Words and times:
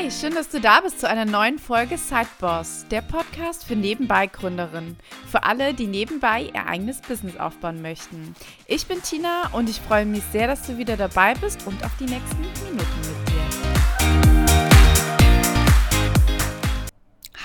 Hi, 0.00 0.10
schön, 0.10 0.34
dass 0.34 0.48
du 0.48 0.62
da 0.62 0.80
bist 0.80 0.98
zu 0.98 1.06
einer 1.06 1.26
neuen 1.26 1.58
Folge 1.58 1.98
Sideboss, 1.98 2.86
der 2.90 3.02
Podcast 3.02 3.66
für 3.66 3.76
Nebenbei-Gründerinnen. 3.76 4.96
Für 5.30 5.42
alle, 5.42 5.74
die 5.74 5.86
nebenbei 5.86 6.50
ihr 6.54 6.66
eigenes 6.66 7.02
Business 7.02 7.36
aufbauen 7.36 7.82
möchten. 7.82 8.34
Ich 8.66 8.86
bin 8.86 9.02
Tina 9.02 9.50
und 9.52 9.68
ich 9.68 9.78
freue 9.78 10.06
mich 10.06 10.22
sehr, 10.32 10.46
dass 10.46 10.62
du 10.62 10.78
wieder 10.78 10.96
dabei 10.96 11.34
bist 11.34 11.66
und 11.66 11.84
auf 11.84 11.90
die 12.00 12.06
nächsten 12.06 12.40
Minuten 12.40 12.76
mit 12.76 12.86
dir. 13.28 13.42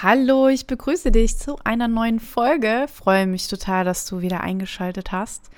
Hallo, 0.01 0.47
ich 0.47 0.65
begrüße 0.65 1.11
dich 1.11 1.37
zu 1.37 1.57
einer 1.65 1.89
neuen 1.89 2.21
Folge. 2.21 2.85
Freue 2.87 3.27
mich 3.27 3.49
total, 3.49 3.83
dass 3.83 4.05
du 4.05 4.21
wieder 4.21 4.39
eingeschaltet 4.39 5.11
hast. 5.11 5.49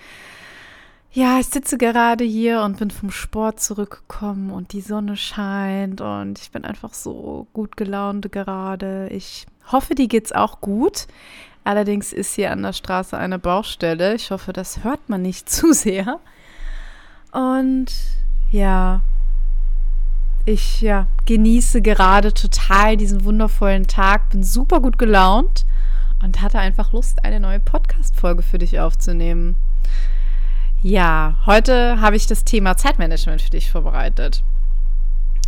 Ja, 1.12 1.40
ich 1.40 1.48
sitze 1.48 1.78
gerade 1.78 2.24
hier 2.24 2.62
und 2.62 2.78
bin 2.78 2.92
vom 2.92 3.12
Sport 3.12 3.60
zurückgekommen 3.60 4.52
und 4.52 4.74
die 4.74 4.82
Sonne 4.82 5.18
scheint 5.18 6.02
und 6.02 6.38
ich 6.38 6.52
bin 6.52 6.64
einfach 6.64 6.94
so 6.94 7.48
gut 7.54 7.78
gelaunt 7.78 8.32
gerade. 8.32 9.08
Ich 9.10 9.48
hoffe, 9.72 9.96
dir 9.96 10.08
geht's 10.08 10.32
auch 10.32 10.62
gut. 10.62 11.08
Allerdings 11.64 12.14
ist 12.14 12.36
hier 12.36 12.52
an 12.52 12.62
der 12.62 12.74
Straße 12.74 13.18
eine 13.18 13.40
Baustelle. 13.40 14.16
Ich 14.16 14.32
hoffe, 14.32 14.54
das 14.54 14.84
hört 14.84 15.10
man 15.10 15.22
nicht 15.22 15.50
zu 15.50 15.74
sehr. 15.74 16.20
Und 17.32 17.92
ja, 18.52 19.02
ich 20.46 20.82
ja, 20.82 21.08
genieße 21.26 21.82
gerade 21.82 22.34
total 22.34 22.96
diesen 22.96 23.26
wundervollen 23.26 23.88
Tag, 23.88 24.30
bin 24.30 24.44
super 24.44 24.80
gut 24.80 24.98
gelaunt 24.98 25.66
und 26.24 26.42
hatte 26.42 26.60
einfach 26.60 26.94
Lust, 26.94 27.26
eine 27.26 27.40
neue 27.40 27.60
Podcast-Folge 27.60 28.44
für 28.44 28.58
dich 28.58 28.80
aufzunehmen. 28.80 29.56
Ja, 30.84 31.40
heute 31.48 32.00
habe 32.02 32.18
ich 32.18 32.28
das 32.28 32.44
Thema 32.44 32.78
Zeitmanagement 32.78 33.42
für 33.42 33.50
dich 33.50 33.72
vorbereitet. 33.72 34.44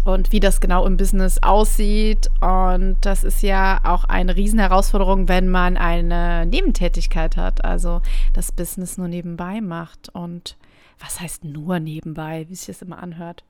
Und 0.03 0.31
wie 0.31 0.39
das 0.39 0.59
genau 0.59 0.87
im 0.87 0.97
Business 0.97 1.43
aussieht. 1.43 2.31
Und 2.41 2.97
das 3.01 3.23
ist 3.23 3.43
ja 3.43 3.79
auch 3.83 4.05
eine 4.05 4.35
Riesenherausforderung, 4.35 5.27
wenn 5.27 5.47
man 5.47 5.77
eine 5.77 6.47
Nebentätigkeit 6.47 7.37
hat, 7.37 7.63
also 7.63 8.01
das 8.33 8.51
Business 8.51 8.97
nur 8.97 9.07
nebenbei 9.07 9.61
macht. 9.61 10.09
Und 10.09 10.57
was 10.97 11.19
heißt 11.19 11.43
nur 11.43 11.79
nebenbei, 11.79 12.47
wie 12.49 12.55
sich 12.55 12.67
das 12.67 12.81
immer 12.81 13.01
anhört? 13.03 13.43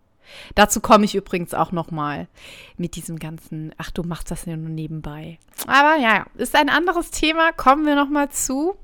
Dazu 0.55 0.81
komme 0.81 1.05
ich 1.05 1.15
übrigens 1.15 1.53
auch 1.53 1.71
nochmal 1.71 2.27
mit 2.75 2.97
diesem 2.97 3.19
ganzen, 3.19 3.73
ach, 3.77 3.89
du 3.89 4.03
machst 4.03 4.31
das 4.31 4.45
ja 4.45 4.57
nur 4.57 4.69
nebenbei. 4.69 5.39
Aber 5.65 5.95
ja, 5.95 6.25
ist 6.35 6.57
ein 6.57 6.69
anderes 6.69 7.09
Thema, 7.09 7.53
kommen 7.53 7.85
wir 7.85 7.95
nochmal 7.95 8.29
zu. 8.29 8.75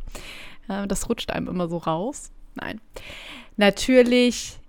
Äh, 0.70 0.88
das 0.88 1.10
rutscht 1.10 1.32
einem 1.32 1.50
immer 1.50 1.68
so 1.68 1.78
raus. 1.78 2.32
Nein. 2.56 2.82
Natürlich 3.58 4.60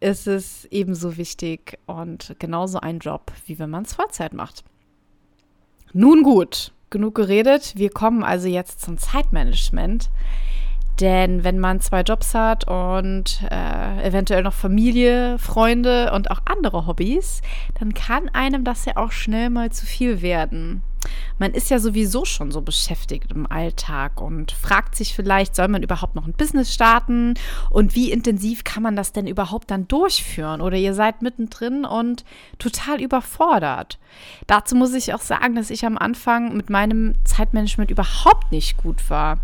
ist 0.00 0.26
es 0.26 0.66
ebenso 0.66 1.16
wichtig 1.16 1.78
und 1.86 2.36
genauso 2.38 2.80
ein 2.80 2.98
Job, 2.98 3.32
wie 3.46 3.58
wenn 3.58 3.70
man 3.70 3.84
es 3.84 3.94
Vollzeit 3.94 4.34
macht. 4.34 4.64
Nun 5.92 6.22
gut, 6.22 6.72
genug 6.90 7.14
geredet. 7.14 7.74
Wir 7.76 7.90
kommen 7.90 8.22
also 8.22 8.48
jetzt 8.48 8.80
zum 8.80 8.98
Zeitmanagement. 8.98 10.10
Denn 11.00 11.42
wenn 11.42 11.58
man 11.58 11.80
zwei 11.80 12.02
Jobs 12.02 12.34
hat 12.34 12.68
und 12.68 13.42
äh, 13.50 14.06
eventuell 14.06 14.44
noch 14.44 14.52
Familie, 14.52 15.38
Freunde 15.38 16.12
und 16.12 16.30
auch 16.30 16.42
andere 16.44 16.86
Hobbys, 16.86 17.42
dann 17.80 17.94
kann 17.94 18.28
einem 18.28 18.62
das 18.62 18.84
ja 18.84 18.96
auch 18.96 19.10
schnell 19.10 19.50
mal 19.50 19.72
zu 19.72 19.86
viel 19.86 20.22
werden. 20.22 20.82
Man 21.38 21.52
ist 21.52 21.70
ja 21.70 21.78
sowieso 21.78 22.24
schon 22.24 22.52
so 22.52 22.60
beschäftigt 22.60 23.32
im 23.32 23.50
Alltag 23.50 24.20
und 24.20 24.52
fragt 24.52 24.94
sich 24.94 25.14
vielleicht, 25.14 25.56
soll 25.56 25.68
man 25.68 25.82
überhaupt 25.82 26.14
noch 26.14 26.26
ein 26.26 26.32
Business 26.32 26.72
starten 26.72 27.34
und 27.70 27.94
wie 27.94 28.12
intensiv 28.12 28.64
kann 28.64 28.82
man 28.82 28.96
das 28.96 29.12
denn 29.12 29.26
überhaupt 29.26 29.70
dann 29.70 29.88
durchführen? 29.88 30.60
Oder 30.60 30.76
ihr 30.76 30.94
seid 30.94 31.22
mittendrin 31.22 31.84
und 31.84 32.24
total 32.58 33.00
überfordert. 33.00 33.98
Dazu 34.46 34.76
muss 34.76 34.94
ich 34.94 35.12
auch 35.14 35.20
sagen, 35.20 35.54
dass 35.54 35.70
ich 35.70 35.84
am 35.84 35.98
Anfang 35.98 36.56
mit 36.56 36.70
meinem 36.70 37.14
Zeitmanagement 37.24 37.90
überhaupt 37.90 38.52
nicht 38.52 38.76
gut 38.76 39.10
war. 39.10 39.40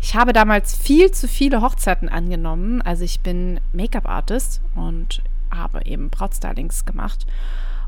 Ich 0.00 0.14
habe 0.14 0.32
damals 0.32 0.74
viel 0.76 1.10
zu 1.10 1.28
viele 1.28 1.60
Hochzeiten 1.60 2.08
angenommen. 2.08 2.82
Also 2.82 3.04
ich 3.04 3.20
bin 3.20 3.60
Make-up-Artist 3.72 4.60
und 4.74 5.22
habe 5.50 5.84
eben 5.84 6.10
Brautstylings 6.10 6.84
gemacht 6.84 7.26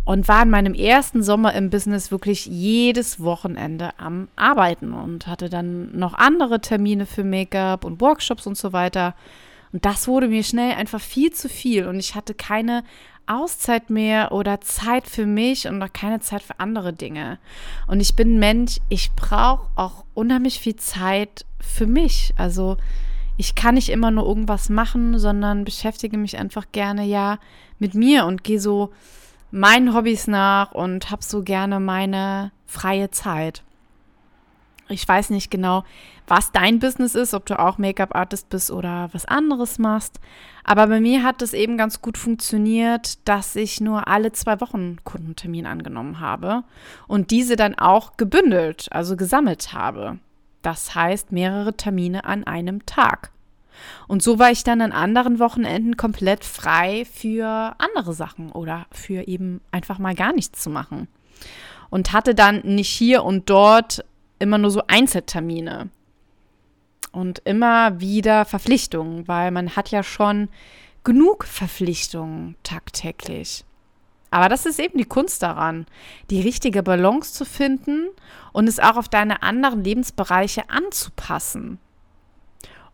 und 0.06 0.28
war 0.28 0.44
in 0.44 0.50
meinem 0.50 0.72
ersten 0.72 1.22
Sommer 1.22 1.52
im 1.54 1.68
Business 1.68 2.12
wirklich 2.12 2.46
jedes 2.46 3.20
Wochenende 3.20 3.90
am 3.98 4.28
Arbeiten 4.36 4.94
und 4.94 5.26
hatte 5.26 5.50
dann 5.50 5.98
noch 5.98 6.14
andere 6.14 6.60
Termine 6.60 7.06
für 7.06 7.24
Make-up 7.24 7.84
und 7.84 8.00
Workshops 8.00 8.46
und 8.46 8.56
so 8.56 8.72
weiter. 8.72 9.16
Und 9.72 9.84
das 9.84 10.06
wurde 10.06 10.28
mir 10.28 10.44
schnell 10.44 10.76
einfach 10.76 11.00
viel 11.00 11.32
zu 11.32 11.48
viel 11.48 11.88
und 11.88 11.98
ich 11.98 12.14
hatte 12.14 12.34
keine 12.34 12.84
Auszeit 13.26 13.90
mehr 13.90 14.30
oder 14.30 14.60
Zeit 14.60 15.08
für 15.08 15.26
mich 15.26 15.66
und 15.66 15.82
auch 15.82 15.92
keine 15.92 16.20
Zeit 16.20 16.42
für 16.42 16.60
andere 16.60 16.92
Dinge. 16.92 17.40
Und 17.88 17.98
ich 17.98 18.14
bin 18.14 18.38
Mensch, 18.38 18.78
ich 18.88 19.10
brauche 19.16 19.68
auch 19.74 20.04
unheimlich 20.14 20.60
viel 20.60 20.76
Zeit 20.76 21.44
für 21.58 21.88
mich. 21.88 22.32
Also 22.36 22.76
ich 23.36 23.56
kann 23.56 23.74
nicht 23.74 23.88
immer 23.88 24.12
nur 24.12 24.24
irgendwas 24.24 24.68
machen, 24.68 25.18
sondern 25.18 25.64
beschäftige 25.64 26.16
mich 26.16 26.38
einfach 26.38 26.66
gerne 26.70 27.04
ja 27.04 27.40
mit 27.80 27.94
mir 27.94 28.24
und 28.24 28.44
gehe 28.44 28.60
so 28.60 28.92
meinen 29.50 29.94
Hobbys 29.94 30.26
nach 30.26 30.72
und 30.72 31.10
habe 31.10 31.22
so 31.22 31.42
gerne 31.42 31.80
meine 31.80 32.52
freie 32.66 33.10
Zeit. 33.10 33.62
Ich 34.88 35.06
weiß 35.06 35.30
nicht 35.30 35.50
genau, 35.50 35.84
was 36.28 36.52
dein 36.52 36.78
Business 36.78 37.14
ist, 37.14 37.34
ob 37.34 37.46
du 37.46 37.58
auch 37.58 37.78
Make-up-Artist 37.78 38.48
bist 38.48 38.70
oder 38.70 39.08
was 39.12 39.24
anderes 39.24 39.78
machst. 39.78 40.20
Aber 40.64 40.86
bei 40.88 41.00
mir 41.00 41.22
hat 41.22 41.42
es 41.42 41.54
eben 41.54 41.76
ganz 41.76 42.00
gut 42.00 42.18
funktioniert, 42.18 43.18
dass 43.28 43.56
ich 43.56 43.80
nur 43.80 44.08
alle 44.08 44.32
zwei 44.32 44.60
Wochen 44.60 44.96
Kundentermin 45.04 45.66
angenommen 45.66 46.20
habe 46.20 46.64
und 47.06 47.30
diese 47.30 47.56
dann 47.56 47.76
auch 47.76 48.16
gebündelt, 48.16 48.88
also 48.90 49.16
gesammelt 49.16 49.72
habe. 49.72 50.18
Das 50.62 50.94
heißt 50.94 51.30
mehrere 51.30 51.76
Termine 51.76 52.24
an 52.24 52.44
einem 52.44 52.84
Tag. 52.86 53.30
Und 54.08 54.22
so 54.22 54.38
war 54.38 54.50
ich 54.50 54.64
dann 54.64 54.80
an 54.80 54.92
anderen 54.92 55.38
Wochenenden 55.38 55.96
komplett 55.96 56.44
frei 56.44 57.06
für 57.12 57.74
andere 57.78 58.12
Sachen 58.12 58.52
oder 58.52 58.86
für 58.92 59.26
eben 59.28 59.60
einfach 59.70 59.98
mal 59.98 60.14
gar 60.14 60.32
nichts 60.32 60.62
zu 60.62 60.70
machen. 60.70 61.08
Und 61.90 62.12
hatte 62.12 62.34
dann 62.34 62.60
nicht 62.64 62.88
hier 62.88 63.22
und 63.24 63.48
dort 63.48 64.04
immer 64.38 64.58
nur 64.58 64.70
so 64.70 64.82
Einzeltermine 64.86 65.88
und 67.12 67.40
immer 67.44 68.00
wieder 68.00 68.44
Verpflichtungen, 68.44 69.26
weil 69.26 69.50
man 69.50 69.76
hat 69.76 69.90
ja 69.90 70.02
schon 70.02 70.48
genug 71.04 71.44
Verpflichtungen 71.44 72.56
tagtäglich. 72.62 73.64
Aber 74.30 74.48
das 74.48 74.66
ist 74.66 74.80
eben 74.80 74.98
die 74.98 75.04
Kunst 75.04 75.42
daran, 75.42 75.86
die 76.30 76.40
richtige 76.40 76.82
Balance 76.82 77.32
zu 77.32 77.44
finden 77.44 78.08
und 78.52 78.68
es 78.68 78.80
auch 78.80 78.96
auf 78.96 79.08
deine 79.08 79.42
anderen 79.42 79.84
Lebensbereiche 79.84 80.68
anzupassen. 80.68 81.78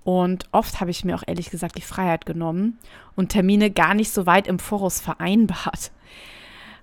Und 0.05 0.47
oft 0.53 0.81
habe 0.81 0.91
ich 0.91 1.05
mir 1.05 1.15
auch 1.15 1.23
ehrlich 1.27 1.51
gesagt 1.51 1.77
die 1.77 1.83
Freiheit 1.83 2.27
genommen 2.27 2.79
und 3.15 3.29
Termine 3.29 3.71
gar 3.71 3.95
nicht 3.95 4.13
so 4.13 4.27
weit 4.27 4.47
im 4.47 4.59
Voraus 4.59 5.01
vereinbart. 5.01 5.93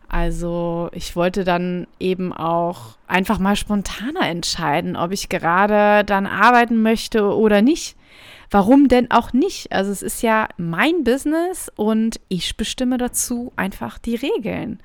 Also 0.07 0.89
ich 0.91 1.15
wollte 1.15 1.43
dann 1.43 1.85
eben 1.99 2.33
auch 2.33 2.97
einfach 3.07 3.37
mal 3.37 3.55
spontaner 3.55 4.27
entscheiden, 4.27 4.95
ob 4.95 5.11
ich 5.11 5.29
gerade 5.29 6.03
dann 6.03 6.25
arbeiten 6.25 6.81
möchte 6.81 7.35
oder 7.35 7.61
nicht. 7.61 7.95
Warum 8.51 8.87
denn 8.87 9.11
auch 9.11 9.31
nicht? 9.31 9.71
Also 9.71 9.91
es 9.91 10.01
ist 10.01 10.23
ja 10.23 10.49
mein 10.57 11.03
Business 11.03 11.71
und 11.75 12.19
ich 12.29 12.57
bestimme 12.57 12.97
dazu 12.97 13.53
einfach 13.55 13.99
die 13.99 14.15
Regeln. 14.15 14.79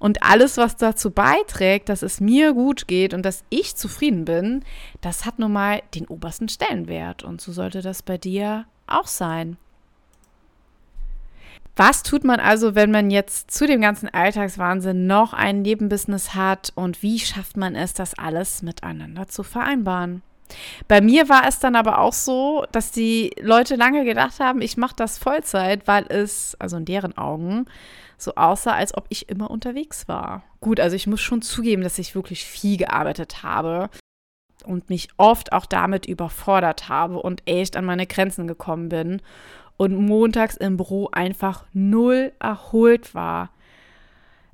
Und 0.00 0.22
alles, 0.24 0.56
was 0.56 0.76
dazu 0.76 1.10
beiträgt, 1.10 1.88
dass 1.88 2.02
es 2.02 2.20
mir 2.20 2.54
gut 2.54 2.88
geht 2.88 3.14
und 3.14 3.22
dass 3.22 3.44
ich 3.50 3.76
zufrieden 3.76 4.24
bin, 4.24 4.64
das 5.00 5.24
hat 5.24 5.38
nun 5.38 5.52
mal 5.52 5.82
den 5.94 6.06
obersten 6.06 6.48
Stellenwert. 6.48 7.22
Und 7.22 7.40
so 7.40 7.52
sollte 7.52 7.82
das 7.82 8.02
bei 8.02 8.18
dir 8.18 8.66
auch 8.88 9.06
sein. 9.06 9.58
Was 11.76 12.02
tut 12.02 12.24
man 12.24 12.38
also, 12.38 12.74
wenn 12.74 12.90
man 12.90 13.10
jetzt 13.10 13.50
zu 13.50 13.66
dem 13.66 13.80
ganzen 13.80 14.08
Alltagswahnsinn 14.08 15.06
noch 15.06 15.32
ein 15.32 15.62
Nebenbusiness 15.62 16.34
hat 16.34 16.72
und 16.76 17.02
wie 17.02 17.18
schafft 17.18 17.56
man 17.56 17.74
es, 17.74 17.94
das 17.94 18.16
alles 18.16 18.62
miteinander 18.62 19.26
zu 19.26 19.42
vereinbaren? 19.42 20.22
Bei 20.88 21.00
mir 21.00 21.28
war 21.28 21.46
es 21.46 21.58
dann 21.58 21.76
aber 21.76 21.98
auch 21.98 22.12
so, 22.12 22.66
dass 22.72 22.90
die 22.90 23.32
Leute 23.40 23.76
lange 23.76 24.04
gedacht 24.04 24.40
haben, 24.40 24.60
ich 24.60 24.76
mache 24.76 24.94
das 24.96 25.18
Vollzeit, 25.18 25.86
weil 25.86 26.04
es, 26.08 26.56
also 26.58 26.76
in 26.76 26.84
deren 26.84 27.16
Augen, 27.16 27.66
so 28.18 28.34
aussah, 28.36 28.74
als 28.74 28.96
ob 28.96 29.06
ich 29.08 29.28
immer 29.28 29.50
unterwegs 29.50 30.08
war. 30.08 30.44
Gut, 30.60 30.80
also 30.80 30.96
ich 30.96 31.06
muss 31.06 31.20
schon 31.20 31.42
zugeben, 31.42 31.82
dass 31.82 31.98
ich 31.98 32.14
wirklich 32.14 32.44
viel 32.44 32.76
gearbeitet 32.76 33.42
habe 33.42 33.90
und 34.64 34.88
mich 34.88 35.08
oft 35.16 35.52
auch 35.52 35.66
damit 35.66 36.06
überfordert 36.06 36.88
habe 36.88 37.20
und 37.20 37.42
echt 37.46 37.76
an 37.76 37.84
meine 37.84 38.06
Grenzen 38.06 38.46
gekommen 38.46 38.88
bin 38.88 39.20
und 39.76 39.96
montags 39.96 40.56
im 40.56 40.76
Büro 40.76 41.08
einfach 41.12 41.64
null 41.72 42.32
erholt 42.38 43.14
war. 43.14 43.50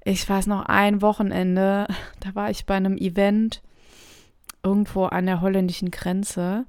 Ich 0.05 0.29
weiß 0.29 0.47
noch 0.47 0.67
ein 0.67 1.03
Wochenende, 1.03 1.87
da 2.21 2.35
war 2.35 2.51
ich 2.51 2.67
bei 2.67 2.75
einem 2.75 2.97
Event 2.97 3.63
irgendwo 4.71 5.07
an 5.07 5.27
der 5.27 5.41
holländischen 5.41 5.91
Grenze 5.91 6.65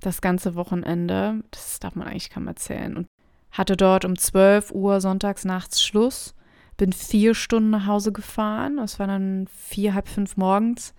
das 0.00 0.20
ganze 0.20 0.56
Wochenende. 0.56 1.44
Das 1.52 1.78
darf 1.78 1.94
man 1.94 2.08
eigentlich 2.08 2.30
kaum 2.30 2.48
erzählen. 2.48 2.96
Und 2.96 3.06
hatte 3.52 3.76
dort 3.76 4.04
um 4.04 4.18
12 4.18 4.72
Uhr 4.72 5.00
sonntags 5.00 5.44
nachts 5.44 5.82
Schluss, 5.82 6.34
bin 6.76 6.92
vier 6.92 7.34
Stunden 7.34 7.70
nach 7.70 7.86
Hause 7.86 8.12
gefahren. 8.12 8.78
Es 8.78 8.98
war 8.98 9.06
dann 9.06 9.46
vier, 9.48 9.94
halb 9.94 10.08
fünf 10.08 10.36
morgens. 10.36 10.92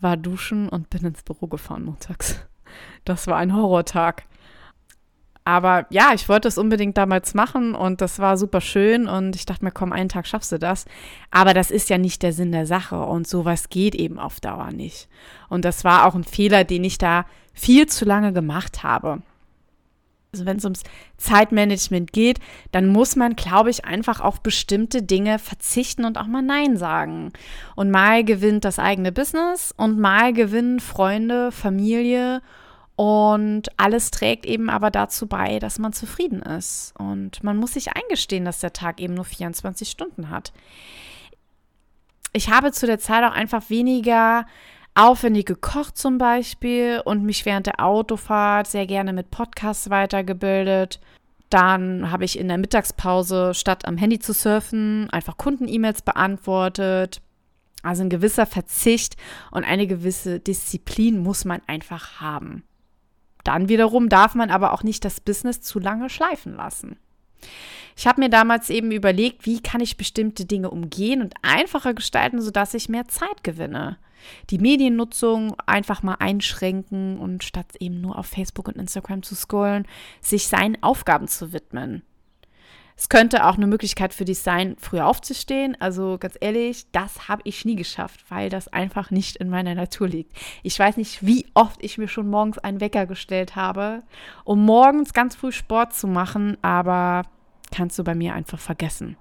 War 0.00 0.18
duschen 0.18 0.68
und 0.68 0.90
bin 0.90 1.04
ins 1.04 1.22
Büro 1.22 1.46
gefahren 1.46 1.84
montags. 1.84 2.46
Das 3.04 3.26
war 3.26 3.36
ein 3.36 3.54
Horrortag. 3.54 4.26
Aber 5.44 5.86
ja, 5.90 6.12
ich 6.14 6.28
wollte 6.28 6.48
es 6.48 6.56
unbedingt 6.56 6.96
damals 6.96 7.34
machen 7.34 7.74
und 7.74 8.00
das 8.00 8.18
war 8.18 8.38
super 8.38 8.62
schön 8.62 9.06
und 9.06 9.36
ich 9.36 9.44
dachte 9.44 9.62
mir, 9.64 9.72
komm, 9.72 9.92
einen 9.92 10.08
Tag 10.08 10.26
schaffst 10.26 10.52
du 10.52 10.58
das. 10.58 10.86
Aber 11.30 11.52
das 11.52 11.70
ist 11.70 11.90
ja 11.90 11.98
nicht 11.98 12.22
der 12.22 12.32
Sinn 12.32 12.50
der 12.50 12.66
Sache 12.66 13.00
und 13.00 13.28
sowas 13.28 13.68
geht 13.68 13.94
eben 13.94 14.18
auf 14.18 14.40
Dauer 14.40 14.70
nicht. 14.72 15.08
Und 15.50 15.66
das 15.66 15.84
war 15.84 16.06
auch 16.06 16.14
ein 16.14 16.24
Fehler, 16.24 16.64
den 16.64 16.82
ich 16.82 16.96
da 16.96 17.26
viel 17.52 17.86
zu 17.86 18.06
lange 18.06 18.32
gemacht 18.32 18.82
habe. 18.82 19.20
Also 20.32 20.46
wenn 20.46 20.56
es 20.56 20.64
ums 20.64 20.82
Zeitmanagement 21.18 22.12
geht, 22.12 22.40
dann 22.72 22.88
muss 22.88 23.14
man, 23.14 23.36
glaube 23.36 23.70
ich, 23.70 23.84
einfach 23.84 24.20
auf 24.20 24.40
bestimmte 24.40 25.02
Dinge 25.02 25.38
verzichten 25.38 26.04
und 26.06 26.18
auch 26.18 26.26
mal 26.26 26.42
Nein 26.42 26.76
sagen. 26.76 27.32
Und 27.76 27.90
mal 27.90 28.24
gewinnt 28.24 28.64
das 28.64 28.78
eigene 28.78 29.12
Business 29.12 29.72
und 29.76 30.00
mal 30.00 30.32
gewinnen 30.32 30.80
Freunde, 30.80 31.52
Familie 31.52 32.40
und 32.96 33.68
alles 33.76 34.10
trägt 34.10 34.46
eben 34.46 34.70
aber 34.70 34.90
dazu 34.90 35.26
bei, 35.26 35.58
dass 35.58 35.78
man 35.78 35.92
zufrieden 35.92 36.42
ist. 36.42 36.94
Und 36.98 37.42
man 37.42 37.56
muss 37.56 37.72
sich 37.72 37.92
eingestehen, 37.96 38.44
dass 38.44 38.60
der 38.60 38.72
Tag 38.72 39.00
eben 39.00 39.14
nur 39.14 39.24
24 39.24 39.88
Stunden 39.88 40.30
hat. 40.30 40.52
Ich 42.32 42.50
habe 42.50 42.72
zu 42.72 42.86
der 42.86 42.98
Zeit 42.98 43.24
auch 43.24 43.34
einfach 43.34 43.68
weniger 43.68 44.46
aufwendig 44.94 45.46
gekocht 45.46 45.98
zum 45.98 46.18
Beispiel 46.18 47.02
und 47.04 47.24
mich 47.24 47.44
während 47.46 47.66
der 47.66 47.84
Autofahrt 47.84 48.68
sehr 48.68 48.86
gerne 48.86 49.12
mit 49.12 49.30
Podcasts 49.30 49.90
weitergebildet. 49.90 51.00
Dann 51.50 52.12
habe 52.12 52.24
ich 52.24 52.38
in 52.38 52.46
der 52.48 52.58
Mittagspause, 52.58 53.54
statt 53.54 53.86
am 53.86 53.96
Handy 53.96 54.20
zu 54.20 54.32
surfen, 54.32 55.10
einfach 55.10 55.36
Kunden-E-Mails 55.36 56.02
beantwortet. 56.02 57.20
Also 57.82 58.02
ein 58.02 58.08
gewisser 58.08 58.46
Verzicht 58.46 59.16
und 59.50 59.64
eine 59.64 59.88
gewisse 59.88 60.38
Disziplin 60.38 61.18
muss 61.18 61.44
man 61.44 61.60
einfach 61.66 62.20
haben. 62.20 62.62
Dann 63.44 63.68
wiederum 63.68 64.08
darf 64.08 64.34
man 64.34 64.50
aber 64.50 64.72
auch 64.72 64.82
nicht 64.82 65.04
das 65.04 65.20
Business 65.20 65.60
zu 65.60 65.78
lange 65.78 66.10
schleifen 66.10 66.56
lassen. 66.56 66.98
Ich 67.96 68.06
habe 68.06 68.20
mir 68.20 68.30
damals 68.30 68.70
eben 68.70 68.90
überlegt, 68.90 69.46
wie 69.46 69.60
kann 69.60 69.80
ich 69.80 69.96
bestimmte 69.96 70.46
Dinge 70.46 70.70
umgehen 70.70 71.20
und 71.20 71.34
einfacher 71.42 71.94
gestalten, 71.94 72.40
sodass 72.40 72.74
ich 72.74 72.88
mehr 72.88 73.06
Zeit 73.06 73.44
gewinne. 73.44 73.98
Die 74.50 74.58
Mediennutzung 74.58 75.54
einfach 75.66 76.02
mal 76.02 76.16
einschränken 76.18 77.18
und 77.18 77.44
statt 77.44 77.76
eben 77.78 78.00
nur 78.00 78.18
auf 78.18 78.26
Facebook 78.26 78.68
und 78.68 78.76
Instagram 78.76 79.22
zu 79.22 79.34
scrollen, 79.34 79.86
sich 80.20 80.48
seinen 80.48 80.82
Aufgaben 80.82 81.28
zu 81.28 81.52
widmen. 81.52 82.02
Es 82.96 83.08
könnte 83.08 83.44
auch 83.46 83.56
eine 83.56 83.66
Möglichkeit 83.66 84.14
für 84.14 84.24
dich 84.24 84.38
sein, 84.38 84.76
früher 84.78 85.06
aufzustehen. 85.06 85.76
Also 85.80 86.16
ganz 86.18 86.36
ehrlich, 86.40 86.86
das 86.92 87.28
habe 87.28 87.42
ich 87.44 87.64
nie 87.64 87.74
geschafft, 87.74 88.24
weil 88.28 88.50
das 88.50 88.68
einfach 88.68 89.10
nicht 89.10 89.36
in 89.36 89.50
meiner 89.50 89.74
Natur 89.74 90.08
liegt. 90.08 90.32
Ich 90.62 90.78
weiß 90.78 90.96
nicht, 90.96 91.26
wie 91.26 91.46
oft 91.54 91.82
ich 91.82 91.98
mir 91.98 92.06
schon 92.08 92.28
morgens 92.28 92.58
einen 92.58 92.80
Wecker 92.80 93.06
gestellt 93.06 93.56
habe, 93.56 94.04
um 94.44 94.64
morgens 94.64 95.12
ganz 95.12 95.34
früh 95.34 95.50
Sport 95.50 95.92
zu 95.92 96.06
machen, 96.06 96.56
aber 96.62 97.24
kannst 97.72 97.98
du 97.98 98.04
bei 98.04 98.14
mir 98.14 98.34
einfach 98.34 98.60
vergessen. 98.60 99.16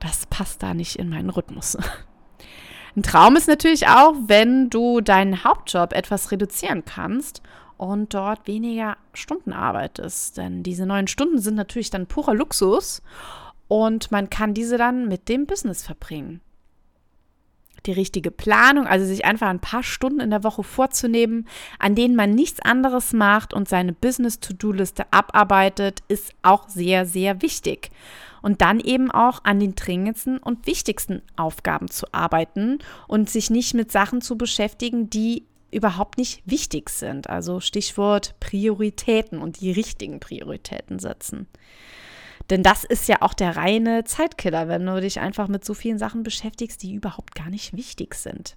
Das 0.00 0.26
passt 0.26 0.62
da 0.64 0.74
nicht 0.74 0.96
in 0.96 1.08
meinen 1.10 1.30
Rhythmus. 1.30 1.78
Ein 2.94 3.02
Traum 3.02 3.36
ist 3.36 3.48
natürlich 3.48 3.88
auch, 3.88 4.14
wenn 4.26 4.68
du 4.68 5.00
deinen 5.00 5.44
Hauptjob 5.44 5.94
etwas 5.94 6.30
reduzieren 6.30 6.84
kannst 6.84 7.42
und 7.78 8.12
dort 8.12 8.46
weniger 8.46 8.98
Stunden 9.14 9.52
arbeitest. 9.52 10.36
Denn 10.36 10.62
diese 10.62 10.84
neun 10.84 11.06
Stunden 11.06 11.38
sind 11.38 11.54
natürlich 11.54 11.88
dann 11.88 12.06
purer 12.06 12.34
Luxus 12.34 13.02
und 13.66 14.12
man 14.12 14.28
kann 14.28 14.52
diese 14.52 14.76
dann 14.76 15.08
mit 15.08 15.30
dem 15.30 15.46
Business 15.46 15.82
verbringen. 15.82 16.42
Die 17.86 17.92
richtige 17.92 18.30
Planung, 18.30 18.86
also 18.86 19.06
sich 19.06 19.24
einfach 19.24 19.48
ein 19.48 19.58
paar 19.58 19.82
Stunden 19.82 20.20
in 20.20 20.30
der 20.30 20.44
Woche 20.44 20.62
vorzunehmen, 20.62 21.48
an 21.78 21.94
denen 21.94 22.14
man 22.14 22.30
nichts 22.34 22.60
anderes 22.60 23.14
macht 23.14 23.54
und 23.54 23.68
seine 23.68 23.94
Business-To-Do-Liste 23.94 25.10
abarbeitet, 25.10 26.00
ist 26.08 26.32
auch 26.42 26.68
sehr, 26.68 27.06
sehr 27.06 27.40
wichtig. 27.40 27.90
Und 28.42 28.60
dann 28.60 28.80
eben 28.80 29.10
auch 29.10 29.44
an 29.44 29.60
den 29.60 29.74
dringendsten 29.74 30.38
und 30.38 30.66
wichtigsten 30.66 31.22
Aufgaben 31.36 31.88
zu 31.88 32.06
arbeiten 32.12 32.80
und 33.08 33.30
sich 33.30 33.50
nicht 33.50 33.74
mit 33.74 33.92
Sachen 33.92 34.20
zu 34.20 34.36
beschäftigen, 34.36 35.08
die 35.08 35.46
überhaupt 35.70 36.18
nicht 36.18 36.42
wichtig 36.44 36.90
sind. 36.90 37.30
Also 37.30 37.60
Stichwort 37.60 38.34
Prioritäten 38.40 39.38
und 39.38 39.60
die 39.60 39.72
richtigen 39.72 40.20
Prioritäten 40.20 40.98
setzen. 40.98 41.46
Denn 42.50 42.62
das 42.62 42.84
ist 42.84 43.08
ja 43.08 43.22
auch 43.22 43.34
der 43.34 43.56
reine 43.56 44.04
Zeitkiller, 44.04 44.68
wenn 44.68 44.84
du 44.84 45.00
dich 45.00 45.20
einfach 45.20 45.48
mit 45.48 45.64
so 45.64 45.74
vielen 45.74 45.98
Sachen 45.98 46.22
beschäftigst, 46.22 46.82
die 46.82 46.94
überhaupt 46.94 47.34
gar 47.34 47.48
nicht 47.48 47.76
wichtig 47.76 48.14
sind. 48.14 48.56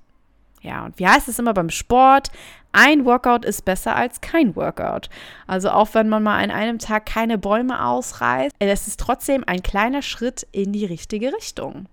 Ja, 0.66 0.84
und 0.86 0.98
wie 0.98 1.08
heißt 1.08 1.28
es 1.28 1.38
immer 1.38 1.54
beim 1.54 1.70
Sport? 1.70 2.32
Ein 2.72 3.06
Workout 3.06 3.46
ist 3.46 3.66
besser 3.66 3.96
als 3.96 4.20
kein 4.20 4.56
Workout. 4.56 5.10
Also 5.46 5.70
auch 5.70 5.94
wenn 5.94 6.10
man 6.10 6.24
mal 6.24 6.44
an 6.44 6.50
einem 6.50 6.80
Tag 6.80 7.06
keine 7.06 7.38
Bäume 7.38 7.86
ausreißt, 7.86 8.56
es 8.58 8.88
ist 8.88 9.00
trotzdem 9.00 9.44
ein 9.46 9.62
kleiner 9.62 10.02
Schritt 10.02 10.48
in 10.52 10.74
die 10.74 10.86
richtige 10.86 11.32
Richtung. 11.34 11.86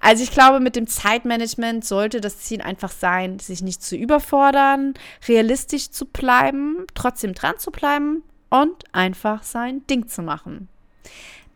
Also 0.00 0.22
ich 0.22 0.30
glaube, 0.30 0.60
mit 0.60 0.76
dem 0.76 0.86
Zeitmanagement 0.86 1.86
sollte 1.86 2.20
das 2.20 2.38
Ziel 2.40 2.60
einfach 2.60 2.90
sein, 2.90 3.38
sich 3.38 3.62
nicht 3.62 3.82
zu 3.82 3.96
überfordern, 3.96 4.92
realistisch 5.26 5.90
zu 5.90 6.04
bleiben, 6.04 6.86
trotzdem 6.94 7.32
dran 7.32 7.58
zu 7.58 7.70
bleiben 7.70 8.22
und 8.50 8.84
einfach 8.92 9.42
sein 9.42 9.86
Ding 9.86 10.06
zu 10.08 10.22
machen. 10.22 10.68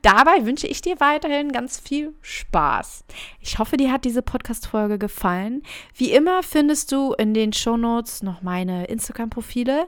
Dabei 0.02 0.44
wünsche 0.44 0.66
ich 0.66 0.82
dir 0.82 0.98
weiterhin 0.98 1.52
ganz 1.52 1.78
viel 1.78 2.12
Spaß. 2.22 3.04
Ich 3.40 3.60
hoffe, 3.60 3.76
dir 3.76 3.92
hat 3.92 4.04
diese 4.04 4.20
Podcast-Folge 4.20 4.98
gefallen. 4.98 5.62
Wie 5.94 6.10
immer 6.10 6.42
findest 6.42 6.90
du 6.90 7.12
in 7.12 7.34
den 7.34 7.52
Shownotes 7.52 8.24
noch 8.24 8.42
meine 8.42 8.86
Instagram-Profile. 8.86 9.86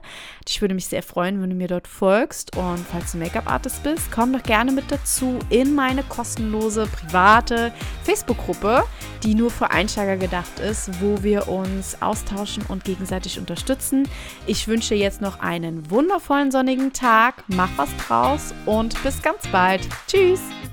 Ich 0.49 0.61
würde 0.61 0.76
mich 0.76 0.87
sehr 0.87 1.02
freuen, 1.02 1.43
wenn 1.43 1.50
du 1.50 1.56
mir 1.56 1.66
dort 1.66 1.88
folgst. 1.88 2.56
Und 2.56 2.78
falls 2.78 3.11
du 3.11 3.19
Make-up-Artist 3.19 3.82
bist, 3.82 4.12
komm 4.12 4.32
doch 4.32 4.44
gerne 4.44 4.70
mit 4.70 4.84
dazu 4.88 5.40
in 5.50 5.75
meine 5.75 6.05
kostenlose 6.05 6.87
private 6.87 7.72
Facebook-Gruppe, 8.05 8.84
die 9.25 9.34
nur 9.34 9.50
für 9.50 9.72
Einsteiger 9.72 10.16
gedacht 10.16 10.61
ist, 10.61 11.00
wo 11.00 11.25
wir 11.25 11.49
uns 11.49 12.00
austauschen 12.00 12.64
und 12.69 12.84
gegenseitig 12.84 13.40
unterstützen. 13.40 14.08
Ich 14.46 14.69
wünsche 14.69 14.94
jetzt 14.94 15.20
noch 15.20 15.40
einen 15.40 15.90
wundervollen 15.90 16.52
sonnigen 16.52 16.93
Tag. 16.93 17.43
Mach 17.49 17.70
was 17.76 17.88
draus 17.96 18.55
und 18.64 19.02
bis 19.02 19.20
ganz 19.20 19.49
bald. 19.49 19.88
Tschüss! 20.14 20.63